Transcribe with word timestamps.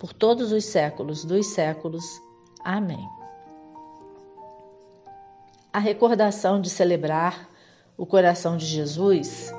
por 0.00 0.12
todos 0.14 0.50
os 0.50 0.64
séculos 0.64 1.24
dos 1.26 1.48
séculos. 1.48 2.06
Amém. 2.64 3.06
A 5.70 5.78
recordação 5.78 6.58
de 6.58 6.70
celebrar 6.70 7.50
o 7.98 8.06
coração 8.06 8.56
de 8.56 8.64
Jesus 8.64 9.52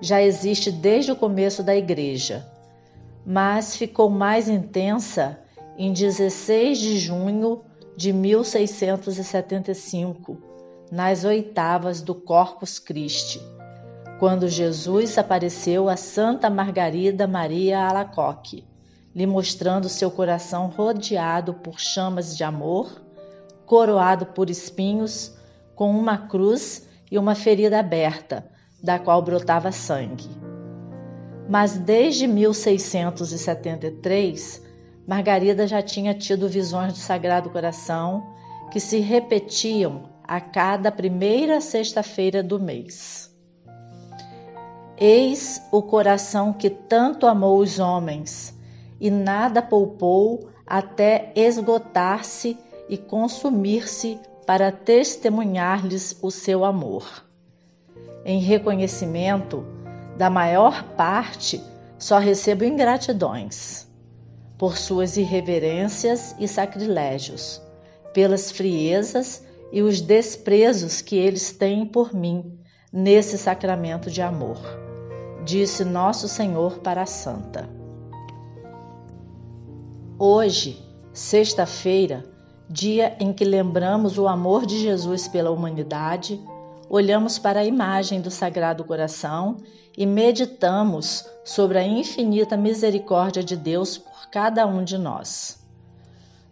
já 0.00 0.20
existe 0.20 0.72
desde 0.72 1.12
o 1.12 1.16
começo 1.16 1.62
da 1.62 1.76
Igreja, 1.76 2.44
mas 3.24 3.76
ficou 3.76 4.10
mais 4.10 4.48
intensa 4.48 5.38
em 5.76 5.92
16 5.92 6.76
de 6.76 6.98
junho 6.98 7.62
de 7.96 8.12
1675, 8.12 10.36
nas 10.90 11.22
oitavas 11.22 12.02
do 12.02 12.16
Corpus 12.16 12.80
Christi, 12.80 13.40
quando 14.18 14.48
Jesus 14.48 15.16
apareceu 15.18 15.88
a 15.88 15.96
Santa 15.96 16.50
Margarida 16.50 17.28
Maria 17.28 17.86
Alacoque 17.86 18.66
lhe 19.14 19.26
mostrando 19.26 19.88
seu 19.88 20.10
coração 20.10 20.66
rodeado 20.68 21.54
por 21.54 21.80
chamas 21.80 22.36
de 22.36 22.44
amor, 22.44 23.00
coroado 23.66 24.26
por 24.26 24.50
espinhos, 24.50 25.34
com 25.74 25.90
uma 25.90 26.18
cruz 26.18 26.86
e 27.10 27.18
uma 27.18 27.34
ferida 27.34 27.78
aberta, 27.78 28.46
da 28.82 28.98
qual 28.98 29.22
brotava 29.22 29.72
sangue. 29.72 30.28
Mas 31.48 31.78
desde 31.78 32.26
1673, 32.26 34.62
Margarida 35.06 35.66
já 35.66 35.80
tinha 35.80 36.12
tido 36.14 36.46
visões 36.48 36.92
do 36.92 36.98
Sagrado 36.98 37.48
Coração 37.50 38.36
que 38.70 38.78
se 38.78 38.98
repetiam 38.98 40.10
a 40.22 40.38
cada 40.40 40.92
primeira 40.92 41.60
sexta-feira 41.60 42.42
do 42.42 42.60
mês. 42.60 43.34
Eis 44.98 45.62
o 45.72 45.80
coração 45.80 46.52
que 46.52 46.68
tanto 46.68 47.26
amou 47.26 47.60
os 47.60 47.78
homens 47.78 48.57
e 49.00 49.10
nada 49.10 49.62
poupou 49.62 50.48
até 50.66 51.32
esgotar-se 51.34 52.58
e 52.88 52.96
consumir-se 52.96 54.18
para 54.46 54.72
testemunhar-lhes 54.72 56.18
o 56.22 56.30
seu 56.30 56.64
amor. 56.64 57.24
Em 58.24 58.40
reconhecimento, 58.40 59.64
da 60.16 60.28
maior 60.28 60.82
parte, 60.96 61.62
só 61.98 62.18
recebo 62.18 62.64
ingratidões 62.64 63.86
por 64.56 64.76
suas 64.76 65.16
irreverências 65.16 66.34
e 66.38 66.48
sacrilégios, 66.48 67.62
pelas 68.12 68.50
friezas 68.50 69.44
e 69.70 69.82
os 69.82 70.00
desprezos 70.00 71.00
que 71.00 71.16
eles 71.16 71.52
têm 71.52 71.86
por 71.86 72.12
mim 72.12 72.58
nesse 72.92 73.38
sacramento 73.38 74.10
de 74.10 74.22
amor, 74.22 74.58
disse 75.44 75.84
Nosso 75.84 76.26
Senhor 76.26 76.78
para 76.78 77.02
a 77.02 77.06
Santa. 77.06 77.77
Hoje, 80.20 80.84
sexta-feira, 81.12 82.26
dia 82.68 83.16
em 83.20 83.32
que 83.32 83.44
lembramos 83.44 84.18
o 84.18 84.26
amor 84.26 84.66
de 84.66 84.76
Jesus 84.76 85.28
pela 85.28 85.52
humanidade, 85.52 86.40
olhamos 86.90 87.38
para 87.38 87.60
a 87.60 87.64
imagem 87.64 88.20
do 88.20 88.28
Sagrado 88.28 88.82
Coração 88.82 89.58
e 89.96 90.04
meditamos 90.04 91.24
sobre 91.44 91.78
a 91.78 91.86
infinita 91.86 92.56
misericórdia 92.56 93.44
de 93.44 93.54
Deus 93.54 93.96
por 93.96 94.28
cada 94.28 94.66
um 94.66 94.82
de 94.82 94.98
nós. 94.98 95.64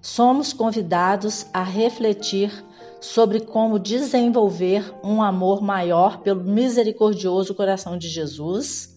Somos 0.01 0.53
convidados 0.53 1.47
a 1.53 1.65
refletir 1.65 2.53
sobre 3.01 3.41
como 3.41 3.81
desenvolver 3.81 4.95
um 5.03 5.21
amor 5.21 5.61
maior 5.61 6.19
pelo 6.21 6.45
misericordioso 6.45 7.53
coração 7.53 7.99
de 7.99 8.09
Jesus 8.09 8.97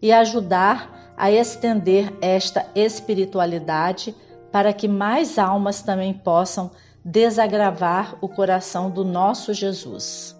e 0.00 0.12
ajudar 0.12 1.03
a 1.16 1.30
estender 1.30 2.12
esta 2.20 2.66
espiritualidade 2.74 4.14
para 4.50 4.72
que 4.72 4.88
mais 4.88 5.38
almas 5.38 5.82
também 5.82 6.12
possam 6.12 6.70
desagravar 7.04 8.16
o 8.20 8.28
coração 8.28 8.90
do 8.90 9.04
nosso 9.04 9.52
Jesus. 9.52 10.36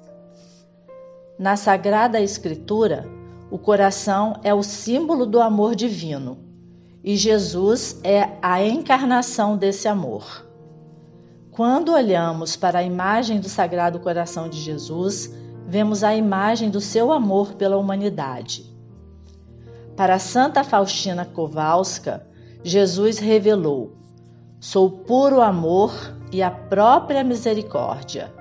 Na 1.38 1.56
Sagrada 1.56 2.20
Escritura, 2.20 3.08
o 3.50 3.58
coração 3.58 4.40
é 4.42 4.54
o 4.54 4.62
símbolo 4.62 5.26
do 5.26 5.40
amor 5.40 5.74
divino 5.74 6.38
e 7.02 7.16
Jesus 7.16 8.00
é 8.02 8.30
a 8.40 8.62
encarnação 8.62 9.56
desse 9.56 9.86
amor. 9.86 10.46
Quando 11.50 11.92
olhamos 11.92 12.56
para 12.56 12.80
a 12.80 12.82
imagem 12.82 13.38
do 13.38 13.48
Sagrado 13.48 14.00
Coração 14.00 14.48
de 14.48 14.58
Jesus, 14.60 15.32
vemos 15.66 16.02
a 16.02 16.14
imagem 16.14 16.70
do 16.70 16.80
seu 16.80 17.12
amor 17.12 17.54
pela 17.54 17.76
humanidade. 17.76 18.73
Para 19.97 20.19
Santa 20.19 20.65
Faustina 20.65 21.25
Kowalska, 21.25 22.27
Jesus 22.65 23.19
revelou: 23.19 23.93
Sou 24.59 24.91
puro 24.91 25.41
amor 25.41 25.93
e 26.32 26.43
a 26.43 26.50
própria 26.50 27.22
misericórdia. 27.22 28.34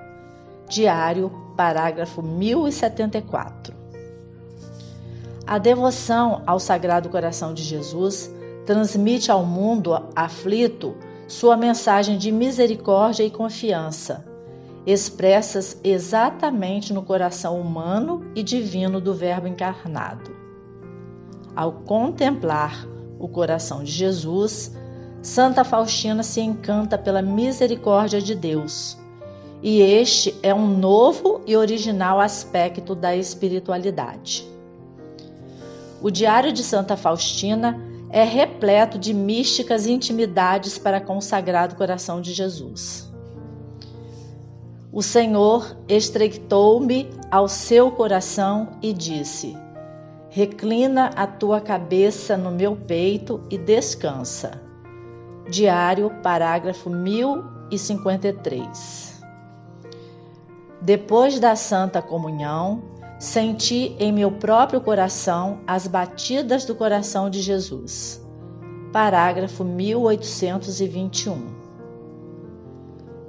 Diário, 0.68 1.30
parágrafo 1.56 2.22
1074. 2.22 3.72
A 5.46 5.58
devoção 5.58 6.42
ao 6.44 6.58
Sagrado 6.58 7.08
Coração 7.08 7.54
de 7.54 7.62
Jesus 7.62 8.34
transmite 8.66 9.30
ao 9.30 9.44
mundo 9.44 9.92
aflito 10.16 10.96
sua 11.28 11.56
mensagem 11.56 12.18
de 12.18 12.32
misericórdia 12.32 13.22
e 13.22 13.30
confiança, 13.30 14.26
expressas 14.84 15.78
exatamente 15.84 16.92
no 16.92 17.02
coração 17.02 17.60
humano 17.60 18.24
e 18.34 18.42
divino 18.42 19.00
do 19.00 19.14
Verbo 19.14 19.46
encarnado. 19.46 20.33
Ao 21.56 21.72
contemplar 21.72 22.86
o 23.18 23.28
coração 23.28 23.84
de 23.84 23.92
Jesus, 23.92 24.72
Santa 25.22 25.64
Faustina 25.64 26.22
se 26.22 26.40
encanta 26.40 26.98
pela 26.98 27.22
misericórdia 27.22 28.20
de 28.20 28.34
Deus. 28.34 28.98
E 29.62 29.80
este 29.80 30.34
é 30.42 30.52
um 30.52 30.66
novo 30.66 31.40
e 31.46 31.56
original 31.56 32.20
aspecto 32.20 32.94
da 32.94 33.16
espiritualidade. 33.16 34.46
O 36.02 36.10
Diário 36.10 36.52
de 36.52 36.62
Santa 36.62 36.96
Faustina 36.96 37.80
é 38.10 38.22
repleto 38.24 38.98
de 38.98 39.14
místicas 39.14 39.86
intimidades 39.86 40.76
para 40.76 41.00
com 41.00 41.16
o 41.16 41.22
Sagrado 41.22 41.76
Coração 41.76 42.20
de 42.20 42.32
Jesus. 42.34 43.10
O 44.92 45.02
Senhor 45.02 45.76
estreitou-me 45.88 47.08
ao 47.30 47.48
seu 47.48 47.90
coração 47.90 48.68
e 48.82 48.92
disse: 48.92 49.56
Reclina 50.36 51.10
a 51.14 51.28
tua 51.28 51.60
cabeça 51.60 52.36
no 52.36 52.50
meu 52.50 52.74
peito 52.74 53.40
e 53.48 53.56
descansa. 53.56 54.60
Diário, 55.48 56.10
parágrafo 56.24 56.90
1053. 56.90 59.22
Depois 60.82 61.38
da 61.38 61.54
Santa 61.54 62.02
Comunhão, 62.02 62.82
senti 63.16 63.94
em 63.96 64.12
meu 64.12 64.32
próprio 64.32 64.80
coração 64.80 65.60
as 65.68 65.86
batidas 65.86 66.64
do 66.64 66.74
coração 66.74 67.30
de 67.30 67.40
Jesus. 67.40 68.20
Parágrafo 68.92 69.62
1821. 69.62 71.46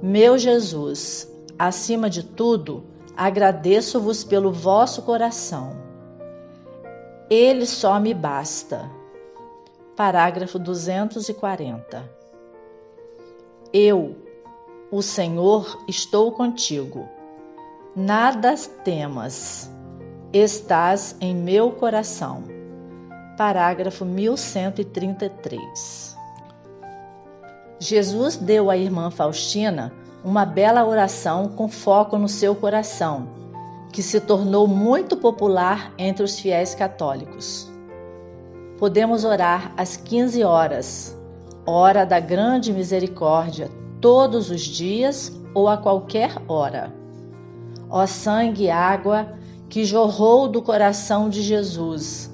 Meu 0.02 0.36
Jesus, 0.36 1.32
acima 1.56 2.10
de 2.10 2.24
tudo, 2.24 2.82
agradeço-vos 3.16 4.24
pelo 4.24 4.50
vosso 4.50 5.02
coração 5.02 5.85
ele 7.28 7.66
só 7.66 7.98
me 7.98 8.14
basta. 8.14 8.88
Parágrafo 9.96 10.56
240. 10.58 12.08
Eu, 13.72 14.16
o 14.90 15.00
Senhor, 15.02 15.82
estou 15.88 16.32
contigo. 16.32 17.08
Nada 17.94 18.54
temas, 18.84 19.70
estás 20.32 21.16
em 21.20 21.34
meu 21.34 21.70
coração. 21.72 22.44
Parágrafo 23.36 24.04
1133. 24.04 26.16
Jesus 27.78 28.36
deu 28.36 28.70
à 28.70 28.76
irmã 28.76 29.10
Faustina 29.10 29.92
uma 30.24 30.44
bela 30.44 30.84
oração 30.84 31.48
com 31.48 31.68
foco 31.68 32.18
no 32.18 32.28
seu 32.28 32.54
coração, 32.54 33.28
que 33.96 34.02
se 34.02 34.20
tornou 34.20 34.68
muito 34.68 35.16
popular 35.16 35.94
entre 35.96 36.22
os 36.22 36.38
fiéis 36.38 36.74
católicos. 36.74 37.66
Podemos 38.78 39.24
orar 39.24 39.72
às 39.74 39.96
15 39.96 40.44
horas, 40.44 41.18
hora 41.64 42.04
da 42.04 42.20
grande 42.20 42.74
misericórdia, 42.74 43.70
todos 43.98 44.50
os 44.50 44.60
dias 44.60 45.32
ou 45.54 45.66
a 45.66 45.78
qualquer 45.78 46.36
hora. 46.46 46.92
Ó 47.88 48.06
sangue 48.06 48.64
e 48.64 48.70
água 48.70 49.32
que 49.66 49.82
jorrou 49.82 50.46
do 50.46 50.60
coração 50.60 51.30
de 51.30 51.40
Jesus, 51.40 52.30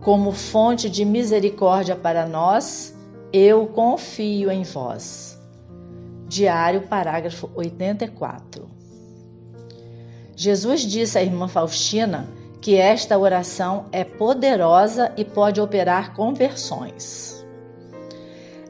como 0.00 0.32
fonte 0.32 0.90
de 0.90 1.04
misericórdia 1.04 1.94
para 1.94 2.26
nós, 2.26 2.92
eu 3.32 3.68
confio 3.68 4.50
em 4.50 4.64
vós. 4.64 5.40
Diário, 6.26 6.88
parágrafo 6.88 7.48
84. 7.54 8.67
Jesus 10.38 10.82
disse 10.82 11.18
à 11.18 11.22
irmã 11.22 11.48
Faustina 11.48 12.28
que 12.60 12.76
esta 12.76 13.18
oração 13.18 13.86
é 13.90 14.04
poderosa 14.04 15.12
e 15.16 15.24
pode 15.24 15.60
operar 15.60 16.14
conversões. 16.14 17.44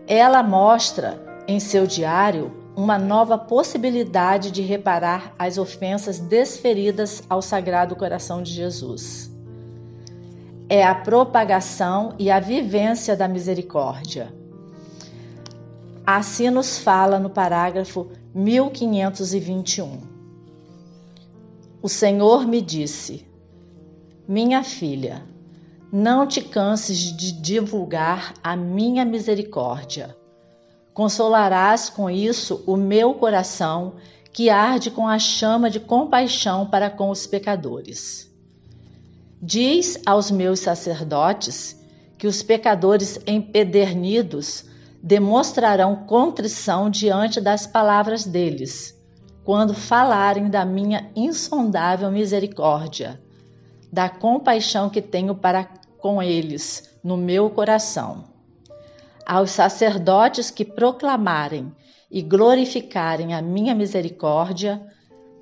Ela 0.06 0.42
mostra 0.42 1.22
em 1.46 1.60
seu 1.60 1.86
diário 1.86 2.50
uma 2.74 2.98
nova 2.98 3.36
possibilidade 3.36 4.50
de 4.50 4.62
reparar 4.62 5.34
as 5.38 5.58
ofensas 5.58 6.18
desferidas 6.18 7.22
ao 7.28 7.42
Sagrado 7.42 7.94
Coração 7.94 8.42
de 8.42 8.50
Jesus. 8.50 9.30
É 10.70 10.82
a 10.82 10.94
propagação 10.94 12.14
e 12.18 12.30
a 12.30 12.40
vivência 12.40 13.14
da 13.14 13.28
misericórdia 13.28 14.32
Assim 16.10 16.48
nos 16.48 16.78
fala 16.78 17.18
no 17.18 17.28
parágrafo 17.28 18.08
1521. 18.34 20.07
O 21.80 21.88
Senhor 21.88 22.44
me 22.44 22.60
disse: 22.60 23.24
Minha 24.26 24.64
filha, 24.64 25.22
não 25.92 26.26
te 26.26 26.42
canses 26.42 26.98
de 26.98 27.30
divulgar 27.30 28.34
a 28.42 28.56
minha 28.56 29.04
misericórdia. 29.04 30.16
Consolarás 30.92 31.88
com 31.88 32.10
isso 32.10 32.64
o 32.66 32.76
meu 32.76 33.14
coração, 33.14 33.94
que 34.32 34.50
arde 34.50 34.90
com 34.90 35.06
a 35.06 35.20
chama 35.20 35.70
de 35.70 35.78
compaixão 35.78 36.66
para 36.66 36.90
com 36.90 37.10
os 37.10 37.28
pecadores. 37.28 38.28
Diz 39.40 40.00
aos 40.04 40.32
meus 40.32 40.58
sacerdotes 40.58 41.80
que 42.18 42.26
os 42.26 42.42
pecadores 42.42 43.20
empedernidos 43.24 44.64
demonstrarão 45.00 45.94
contrição 45.94 46.90
diante 46.90 47.40
das 47.40 47.68
palavras 47.68 48.24
deles, 48.24 48.97
quando 49.48 49.72
falarem 49.72 50.50
da 50.50 50.62
minha 50.62 51.10
insondável 51.16 52.10
misericórdia, 52.10 53.18
da 53.90 54.06
compaixão 54.06 54.90
que 54.90 55.00
tenho 55.00 55.34
para 55.34 55.64
com 55.96 56.22
eles 56.22 56.94
no 57.02 57.16
meu 57.16 57.48
coração. 57.48 58.24
Aos 59.24 59.52
sacerdotes 59.52 60.50
que 60.50 60.66
proclamarem 60.66 61.74
e 62.10 62.20
glorificarem 62.20 63.32
a 63.32 63.40
minha 63.40 63.74
misericórdia, 63.74 64.86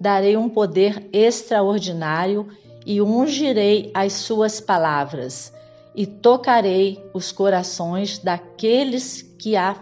darei 0.01 0.37
um 0.37 0.49
poder 0.49 1.11
extraordinário 1.13 2.49
e 2.87 3.03
ungirei 3.03 3.91
as 3.93 4.13
suas 4.13 4.61
palavras 4.61 5.53
e 5.97 6.07
tocarei 6.07 7.05
os 7.13 7.33
corações 7.33 8.21
daqueles 8.21 9.23
que 9.37 9.57
a, 9.57 9.75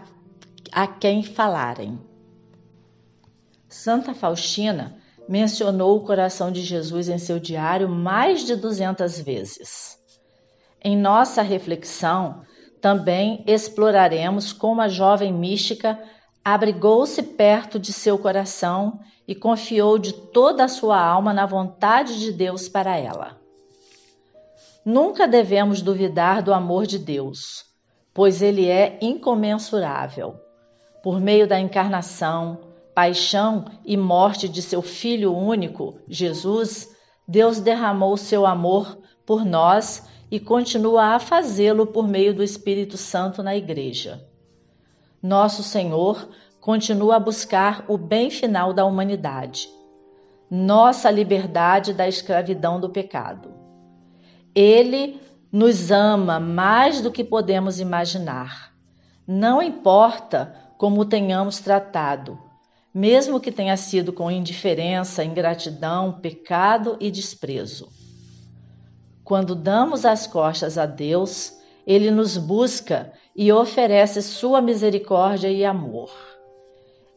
a 0.71 0.87
quem 0.87 1.21
falarem. 1.21 1.99
Santa 3.67 4.13
Faustina 4.13 4.97
mencionou 5.27 5.97
o 5.97 6.05
coração 6.05 6.51
de 6.51 6.61
Jesus 6.61 7.09
em 7.09 7.17
seu 7.17 7.39
diário 7.39 7.89
mais 7.89 8.45
de 8.45 8.55
200 8.55 9.19
vezes. 9.19 9.97
Em 10.81 10.95
nossa 10.95 11.41
reflexão, 11.41 12.43
também 12.79 13.43
exploraremos 13.47 14.53
como 14.53 14.81
a 14.81 14.87
jovem 14.87 15.33
mística 15.33 15.99
abrigou-se 16.43 17.23
perto 17.23 17.79
de 17.79 17.91
seu 17.91 18.19
coração 18.19 18.99
e 19.27 19.33
confiou 19.33 19.97
de 19.97 20.13
toda 20.13 20.65
a 20.65 20.67
sua 20.67 21.03
alma 21.03 21.33
na 21.33 21.47
vontade 21.47 22.19
de 22.19 22.31
Deus 22.31 22.69
para 22.69 22.95
ela. 22.95 23.41
Nunca 24.85 25.27
devemos 25.27 25.81
duvidar 25.81 26.43
do 26.43 26.53
amor 26.53 26.85
de 26.85 26.99
Deus, 26.99 27.65
pois 28.13 28.43
ele 28.43 28.69
é 28.69 28.99
incomensurável. 29.01 30.39
Por 31.01 31.19
meio 31.19 31.47
da 31.47 31.59
encarnação, 31.59 32.74
paixão 32.95 33.65
e 33.83 33.97
morte 33.97 34.47
de 34.47 34.61
seu 34.61 34.81
Filho 34.81 35.35
único, 35.35 35.99
Jesus, 36.07 36.95
Deus 37.27 37.59
derramou 37.59 38.15
seu 38.15 38.45
amor 38.45 38.97
por 39.25 39.43
nós 39.43 40.07
e 40.31 40.39
continua 40.39 41.15
a 41.15 41.19
fazê-lo 41.19 41.85
por 41.85 42.07
meio 42.07 42.33
do 42.33 42.41
Espírito 42.41 42.95
Santo 42.95 43.43
na 43.43 43.53
Igreja. 43.53 44.25
Nosso 45.21 45.61
Senhor 45.61 46.29
continua 46.61 47.17
a 47.17 47.19
buscar 47.19 47.83
o 47.89 47.97
bem 47.97 48.29
final 48.29 48.71
da 48.71 48.85
humanidade, 48.85 49.69
nossa 50.49 51.11
liberdade 51.11 51.93
da 51.93 52.07
escravidão 52.07 52.79
do 52.79 52.89
pecado. 52.89 53.53
Ele 54.55 55.19
nos 55.51 55.91
ama 55.91 56.39
mais 56.39 57.01
do 57.01 57.11
que 57.11 57.23
podemos 57.23 57.79
imaginar. 57.79 58.73
Não 59.27 59.61
importa 59.61 60.55
como 60.77 61.01
o 61.01 61.05
tenhamos 61.05 61.59
tratado, 61.59 62.44
mesmo 62.95 63.41
que 63.41 63.51
tenha 63.51 63.75
sido 63.75 64.13
com 64.13 64.31
indiferença, 64.31 65.21
ingratidão, 65.21 66.13
pecado 66.13 66.95
e 67.01 67.11
desprezo. 67.11 67.89
Quando 69.21 69.53
damos 69.53 70.05
as 70.05 70.25
costas 70.25 70.77
a 70.77 70.85
Deus, 70.85 71.57
Ele 71.85 72.09
nos 72.09 72.37
busca 72.37 73.11
e 73.35 73.51
oferece 73.51 74.21
sua 74.21 74.61
misericórdia 74.61 75.49
e 75.49 75.65
amor. 75.65 76.09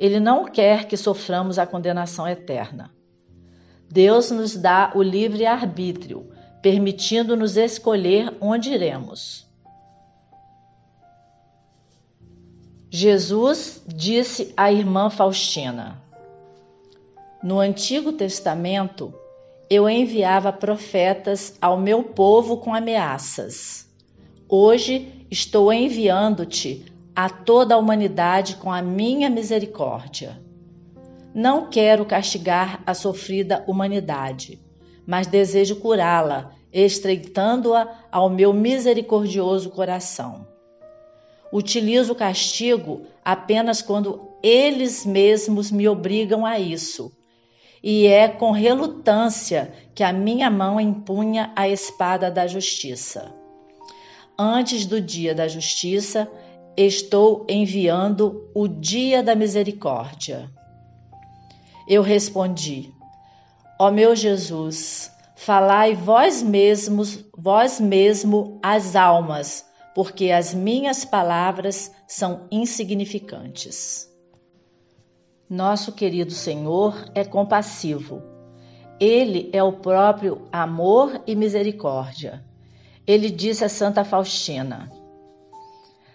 Ele 0.01 0.19
não 0.19 0.47
quer 0.47 0.87
que 0.87 0.97
soframos 0.97 1.61
a 1.61 1.67
condenação 1.67 2.27
eterna. 2.27 2.91
Deus 3.89 4.33
nos 4.33 4.57
dá 4.57 4.91
o 4.97 5.03
livre 5.03 5.47
arbítrio 5.47 6.29
permitindo-nos 6.61 7.57
escolher 7.57 8.37
onde 8.41 8.73
iremos. 8.73 9.48
Jesus 12.91 13.83
disse 13.87 14.53
à 14.57 14.73
irmã 14.73 15.11
Faustina: 15.11 16.03
No 17.43 17.59
Antigo 17.61 18.13
Testamento, 18.13 19.13
eu 19.69 19.89
enviava 19.89 20.53
profetas 20.53 21.57
ao 21.61 21.79
meu 21.79 22.03
povo 22.03 22.59
com 22.59 22.75
ameaças. 22.75 23.89
Hoje 24.49 25.27
estou 25.31 25.73
enviando-te 25.73 26.87
a 27.15 27.29
toda 27.29 27.75
a 27.75 27.79
humanidade 27.79 28.57
com 28.57 28.73
a 28.73 28.81
minha 28.81 29.29
misericórdia. 29.29 30.41
Não 31.35 31.69
quero 31.69 32.05
castigar 32.05 32.83
a 32.87 32.95
sofrida 32.95 33.63
humanidade 33.67 34.59
mas 35.09 35.27
desejo 35.27 35.77
curá-la, 35.77 36.53
estreitando-a 36.71 37.89
ao 38.13 38.29
meu 38.29 38.53
misericordioso 38.53 39.71
coração. 39.71 40.47
Utilizo 41.53 42.13
o 42.13 42.17
castigo 42.17 43.03
apenas 43.25 43.81
quando 43.81 44.29
eles 44.43 45.05
mesmos 45.07 45.71
me 45.71 45.89
obrigam 45.89 46.45
a 46.45 46.59
isso, 46.59 47.13
e 47.83 48.07
é 48.07 48.29
com 48.29 48.51
relutância 48.51 49.73
que 49.95 50.03
a 50.03 50.13
minha 50.13 50.51
mão 50.51 50.81
empunha 50.81 51.53
a 51.57 51.69
espada 51.69 52.31
da 52.31 52.47
justiça. 52.47 53.33
Antes 54.39 54.87
do 54.87 55.01
dia 55.01 55.35
da 55.35 55.49
justiça, 55.49 56.31
estou 56.77 57.45
enviando 57.49 58.49
o 58.55 58.69
dia 58.69 59.23
da 59.23 59.35
misericórdia. 59.35 60.51
Eu 61.89 62.03
respondi: 62.03 62.93
Ó 63.81 63.91
meu 63.91 64.15
Jesus, 64.15 65.11
falai 65.35 65.95
vós 65.95 66.43
mesmos, 66.43 67.25
vós 67.37 67.81
mesmo 67.81 68.61
as 68.63 68.95
almas, 68.95 69.65
porque 69.99 70.31
as 70.31 70.55
minhas 70.55 71.05
palavras 71.05 71.93
são 72.07 72.47
insignificantes. 72.53 74.09
Nosso 75.51 75.91
querido 75.91 76.31
Senhor 76.31 77.11
é 77.17 77.25
compassivo. 77.25 78.23
Ele 79.01 79.51
é 79.53 79.61
o 79.61 79.73
próprio 79.73 80.47
amor 80.53 81.21
e 81.27 81.35
misericórdia. 81.35 82.45
Ele 83.05 83.29
disse 83.29 83.65
a 83.65 83.69
Santa 83.69 84.05
Faustina: 84.05 84.89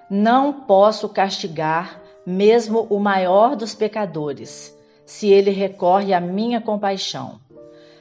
Não 0.10 0.62
posso 0.62 1.10
castigar 1.10 2.02
mesmo 2.25 2.88
o 2.90 3.02
maior 3.02 3.54
dos 3.54 3.75
pecadores, 3.75 4.74
se 5.06 5.28
ele 5.28 5.52
recorre 5.52 6.13
à 6.13 6.22
minha 6.22 6.62
compaixão. 6.62 7.42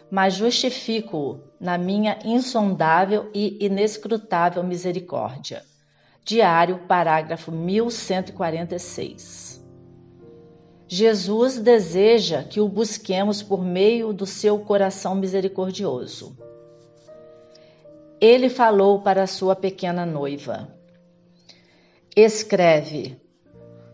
Mas 0.08 0.34
justifico-o 0.34 1.40
na 1.58 1.76
minha 1.76 2.20
insondável 2.24 3.28
e 3.34 3.66
inescrutável 3.66 4.62
misericórdia. 4.62 5.71
Diário, 6.24 6.78
parágrafo 6.86 7.50
1146. 7.50 9.60
Jesus 10.86 11.58
deseja 11.58 12.44
que 12.44 12.60
o 12.60 12.68
busquemos 12.68 13.42
por 13.42 13.64
meio 13.64 14.12
do 14.12 14.26
seu 14.26 14.60
coração 14.60 15.14
misericordioso. 15.14 16.36
Ele 18.20 18.48
falou 18.48 19.00
para 19.00 19.26
sua 19.26 19.56
pequena 19.56 20.06
noiva: 20.06 20.72
Escreve: 22.14 23.20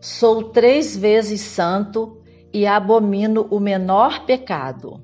Sou 0.01 0.51
três 0.51 0.97
vezes 0.97 1.41
santo 1.41 2.21
e 2.53 2.67
abomino 2.67 3.47
o 3.51 3.59
menor 3.59 4.27
pecado. 4.27 5.03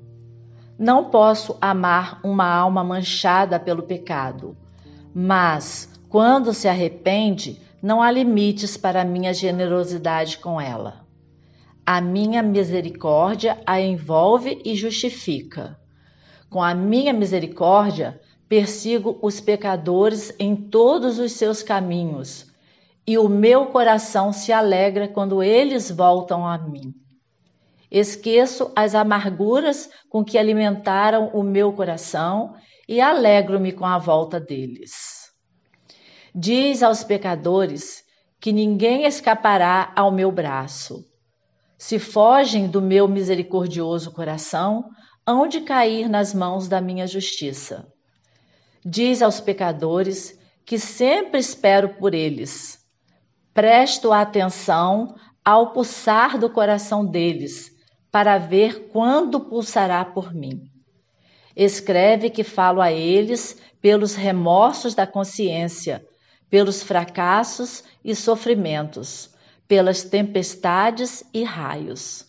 Não 0.77 1.09
posso 1.09 1.57
amar 1.61 2.19
uma 2.23 2.45
alma 2.45 2.83
manchada 2.83 3.59
pelo 3.59 3.83
pecado, 3.83 4.57
mas, 5.13 5.89
quando 6.15 6.53
se 6.53 6.65
arrepende, 6.69 7.61
não 7.83 8.01
há 8.01 8.09
limites 8.09 8.77
para 8.77 9.01
a 9.01 9.03
minha 9.03 9.33
generosidade 9.33 10.37
com 10.37 10.61
ela. 10.61 11.05
A 11.85 11.99
minha 11.99 12.41
misericórdia 12.41 13.61
a 13.65 13.81
envolve 13.81 14.61
e 14.63 14.75
justifica. 14.75 15.77
Com 16.49 16.63
a 16.63 16.73
minha 16.73 17.11
misericórdia, 17.11 18.17
persigo 18.47 19.19
os 19.21 19.41
pecadores 19.41 20.33
em 20.39 20.55
todos 20.55 21.19
os 21.19 21.33
seus 21.33 21.61
caminhos, 21.61 22.49
e 23.05 23.17
o 23.17 23.27
meu 23.27 23.65
coração 23.65 24.31
se 24.31 24.53
alegra 24.53 25.09
quando 25.09 25.43
eles 25.43 25.91
voltam 25.91 26.47
a 26.47 26.57
mim. 26.57 26.93
Esqueço 27.91 28.71
as 28.73 28.95
amarguras 28.95 29.89
com 30.09 30.23
que 30.23 30.37
alimentaram 30.37 31.27
o 31.33 31.43
meu 31.43 31.73
coração 31.73 32.55
e 32.87 33.01
alegro-me 33.01 33.73
com 33.73 33.85
a 33.85 33.97
volta 33.97 34.39
deles. 34.39 35.24
Diz 36.37 36.83
aos 36.83 37.01
pecadores 37.01 38.03
que 38.41 38.51
ninguém 38.51 39.05
escapará 39.05 39.93
ao 39.95 40.11
meu 40.11 40.29
braço. 40.29 41.05
Se 41.77 41.97
fogem 41.97 42.67
do 42.67 42.81
meu 42.81 43.07
misericordioso 43.07 44.11
coração, 44.11 44.89
hão 45.25 45.47
de 45.47 45.61
cair 45.61 46.09
nas 46.09 46.33
mãos 46.33 46.67
da 46.67 46.81
minha 46.81 47.07
justiça. 47.07 47.87
Diz 48.85 49.21
aos 49.21 49.39
pecadores 49.39 50.37
que 50.65 50.77
sempre 50.77 51.39
espero 51.39 51.95
por 51.95 52.13
eles. 52.13 52.79
Presto 53.53 54.11
atenção 54.11 55.15
ao 55.41 55.71
pulsar 55.71 56.37
do 56.37 56.49
coração 56.49 57.05
deles, 57.05 57.71
para 58.11 58.37
ver 58.37 58.89
quando 58.89 59.39
pulsará 59.39 60.03
por 60.03 60.33
mim. 60.33 60.63
Escreve 61.55 62.29
que 62.29 62.43
falo 62.43 62.81
a 62.81 62.91
eles 62.91 63.57
pelos 63.79 64.15
remorsos 64.15 64.93
da 64.93 65.07
consciência, 65.07 66.05
pelos 66.49 66.83
fracassos 66.83 67.83
e 68.03 68.15
sofrimentos, 68.15 69.29
pelas 69.67 70.03
tempestades 70.03 71.23
e 71.33 71.43
raios. 71.43 72.25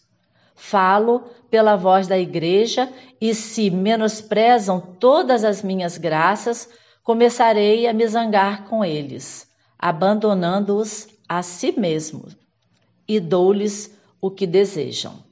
Falo 0.55 1.21
pela 1.51 1.77
voz 1.77 2.07
da 2.07 2.19
igreja 2.19 2.93
e 3.21 3.35
se 3.35 3.71
menosprezam 3.71 4.81
todas 4.81 5.45
as 5.45 5.63
minhas 5.63 5.99
graças, 5.99 6.69
começarei 7.03 7.87
a 7.87 7.93
me 7.93 8.07
zangar 8.09 8.67
com 8.69 8.85
eles, 8.85 9.49
abandonando-os 9.79 11.09
a 11.29 11.43
si 11.43 11.79
mesmo, 11.79 12.27
e 13.07 13.21
dou-lhes 13.21 13.97
o 14.21 14.31
que 14.31 14.47
desejam. 14.47 15.23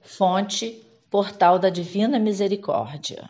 Fonte 0.00 0.82
Portal 1.10 1.58
da 1.58 1.68
Divina 1.68 2.18
Misericórdia. 2.18 3.28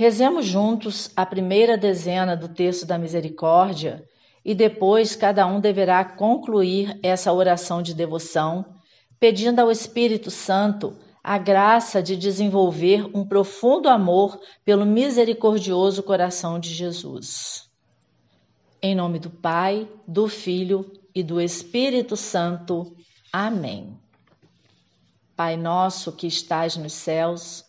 Rezemos 0.00 0.46
juntos 0.46 1.10
a 1.14 1.26
primeira 1.26 1.76
dezena 1.76 2.34
do 2.34 2.48
texto 2.48 2.86
da 2.86 2.96
Misericórdia 2.96 4.02
e 4.42 4.54
depois 4.54 5.14
cada 5.14 5.46
um 5.46 5.60
deverá 5.60 6.02
concluir 6.02 6.98
essa 7.02 7.30
oração 7.30 7.82
de 7.82 7.92
devoção, 7.92 8.64
pedindo 9.18 9.60
ao 9.60 9.70
Espírito 9.70 10.30
Santo 10.30 10.96
a 11.22 11.36
graça 11.36 12.02
de 12.02 12.16
desenvolver 12.16 13.14
um 13.14 13.26
profundo 13.26 13.90
amor 13.90 14.40
pelo 14.64 14.86
misericordioso 14.86 16.02
coração 16.02 16.58
de 16.58 16.72
Jesus. 16.72 17.68
Em 18.80 18.94
nome 18.94 19.18
do 19.18 19.28
Pai, 19.28 19.86
do 20.08 20.28
Filho 20.28 20.90
e 21.14 21.22
do 21.22 21.38
Espírito 21.38 22.16
Santo. 22.16 22.96
Amém. 23.30 23.98
Pai 25.36 25.58
nosso 25.58 26.10
que 26.10 26.26
estais 26.26 26.74
nos 26.78 26.94
céus, 26.94 27.68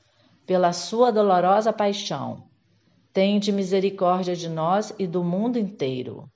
pela 0.45 0.73
sua 0.73 1.11
dolorosa 1.11 1.71
paixão. 1.71 2.43
Tende 3.13 3.51
misericórdia 3.51 4.35
de 4.35 4.49
nós 4.49 4.93
e 4.97 5.05
do 5.05 5.23
mundo 5.23 5.59
inteiro. 5.59 6.29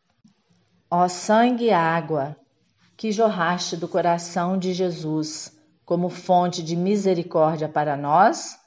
Ó 0.89 1.07
sangue 1.07 1.65
e 1.65 1.71
água, 1.71 2.35
que 2.97 3.11
jorraste 3.11 3.75
do 3.77 3.87
coração 3.87 4.57
de 4.57 4.73
Jesus 4.73 5.57
como 5.85 6.09
fonte 6.09 6.63
de 6.63 6.75
misericórdia 6.75 7.69
para 7.69 7.95
nós, 7.95 8.59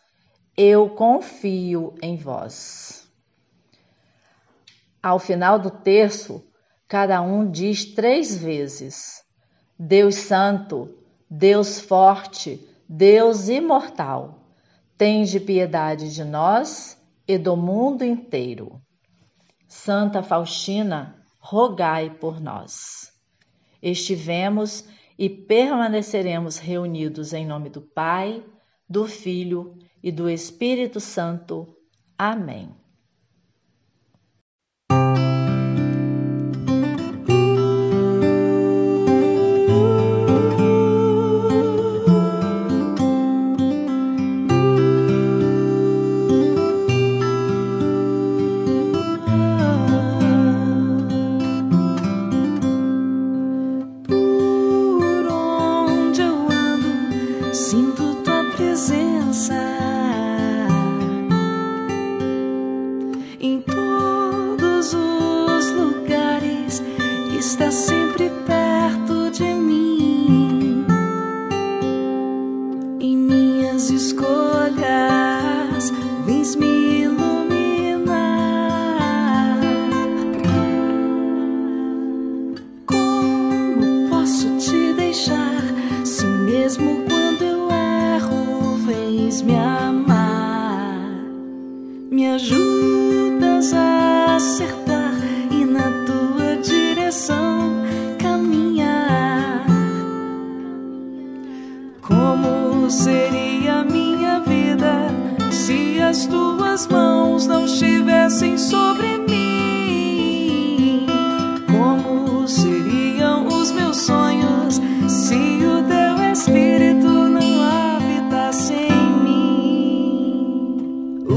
eu 0.56 0.88
confio 0.88 1.94
em 2.02 2.16
vós. 2.16 3.08
Ao 5.02 5.18
final 5.18 5.58
do 5.58 5.70
terço, 5.70 6.44
cada 6.86 7.20
um 7.20 7.50
diz 7.50 7.84
três 7.84 8.36
vezes: 8.36 9.22
Deus 9.78 10.16
Santo, 10.16 10.94
Deus 11.30 11.80
Forte, 11.80 12.66
Deus 12.88 13.48
Imortal 13.48 14.37
Tende 14.98 15.38
piedade 15.38 16.12
de 16.12 16.24
nós 16.24 17.00
e 17.26 17.38
do 17.38 17.56
mundo 17.56 18.04
inteiro. 18.04 18.82
Santa 19.68 20.24
Faustina, 20.24 21.24
rogai 21.38 22.10
por 22.10 22.40
nós. 22.40 23.12
Estivemos 23.80 24.84
e 25.16 25.30
permaneceremos 25.30 26.58
reunidos 26.58 27.32
em 27.32 27.46
nome 27.46 27.70
do 27.70 27.80
Pai, 27.80 28.44
do 28.88 29.06
Filho 29.06 29.78
e 30.02 30.10
do 30.10 30.28
Espírito 30.28 30.98
Santo. 30.98 31.76
Amém. 32.18 32.74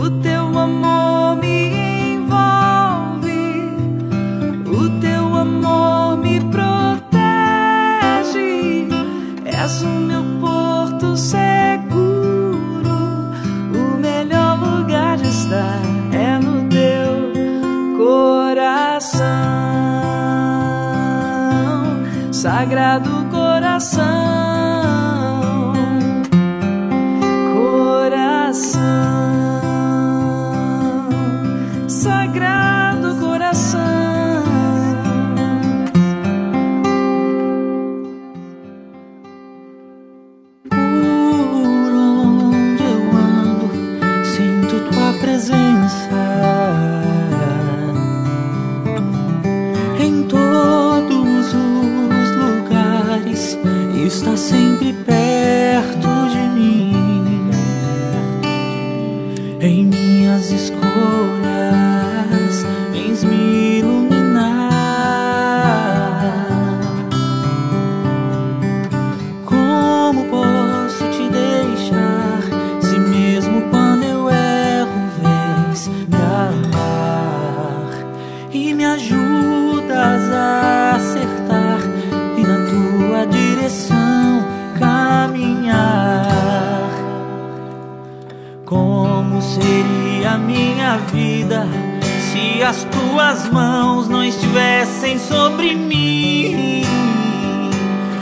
Sagrado 0.02 1.01
presença. 45.22 46.61
As 92.72 92.86
tuas 92.86 93.50
mãos 93.50 94.08
não 94.08 94.24
estivessem 94.24 95.20
sobre 95.20 95.76
mim, 95.76 96.84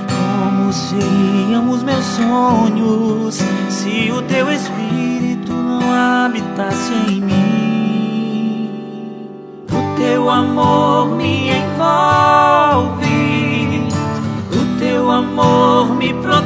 como 0.10 0.74
seriam 0.74 1.70
os 1.70 1.84
meus 1.84 2.04
sonhos 2.04 3.38
se 3.70 4.12
o 4.12 4.24
teu 4.24 4.52
espírito 4.52 5.54
não 5.54 5.82
habitasse 5.94 6.94
em 7.08 7.22
mim? 7.22 7.49
teu 10.00 10.30
amor 10.30 11.10
me 11.18 11.50
envolve, 11.50 13.04
o 14.54 14.80
teu 14.80 15.12
amor 15.12 15.94
me 15.94 16.14
protege, 16.14 16.46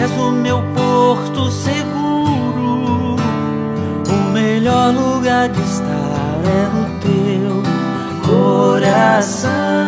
és 0.00 0.10
o 0.16 0.30
meu 0.30 0.62
porto 0.76 1.50
seguro, 1.50 3.16
o 4.08 4.30
melhor 4.32 4.94
lugar 4.94 5.48
de 5.48 5.60
estar 5.60 6.40
é 6.44 6.68
no 6.72 6.84
teu 7.00 7.64
coração. 8.24 9.83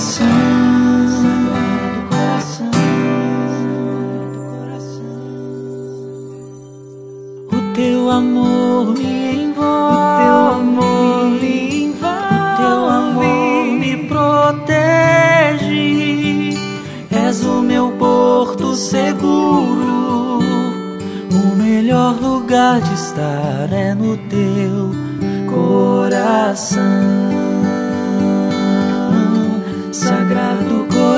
Coração. 0.00 0.40
teu 7.74 8.10
amor 8.10 8.94
me 8.94 9.44
envolve, 9.44 9.62
o 9.62 10.16
teu 10.18 10.36
amor 10.54 11.30
me 11.40 11.84
envolve, 11.84 12.34
o 12.34 12.56
teu 12.56 12.88
amor 12.88 13.64
me 13.78 13.96
protege. 14.08 15.38
És 17.10 17.44
o 17.44 17.62
meu 17.62 17.90
porto 17.92 18.74
seguro, 18.74 20.40
o 21.30 21.56
melhor 21.56 22.20
lugar 22.20 22.80
de 22.80 22.94
estar 22.94 23.72
é 23.72 23.94
no 23.94 24.16
teu 24.28 24.90
coração, 25.50 26.80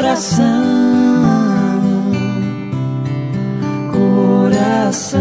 coração, 0.02 0.42
coração, 3.92 5.20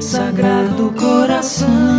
sagrado 0.00 0.90
coração. 0.92 1.97